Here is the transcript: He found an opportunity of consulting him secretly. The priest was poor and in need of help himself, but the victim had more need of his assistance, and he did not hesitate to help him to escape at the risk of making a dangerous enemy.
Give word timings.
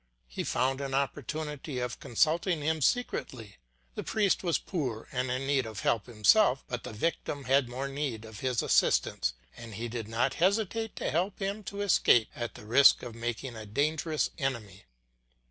He 0.27 0.43
found 0.43 0.81
an 0.81 0.95
opportunity 0.95 1.77
of 1.77 1.99
consulting 1.99 2.63
him 2.63 2.81
secretly. 2.81 3.57
The 3.93 4.01
priest 4.03 4.43
was 4.43 4.57
poor 4.57 5.07
and 5.11 5.29
in 5.29 5.45
need 5.45 5.67
of 5.67 5.81
help 5.81 6.07
himself, 6.07 6.63
but 6.67 6.83
the 6.83 6.91
victim 6.91 7.43
had 7.43 7.69
more 7.69 7.87
need 7.87 8.25
of 8.25 8.39
his 8.39 8.63
assistance, 8.63 9.35
and 9.55 9.75
he 9.75 9.87
did 9.87 10.07
not 10.07 10.33
hesitate 10.41 10.95
to 10.95 11.11
help 11.11 11.37
him 11.37 11.61
to 11.65 11.81
escape 11.81 12.29
at 12.35 12.55
the 12.55 12.65
risk 12.65 13.03
of 13.03 13.13
making 13.13 13.55
a 13.55 13.67
dangerous 13.67 14.31
enemy. 14.39 14.85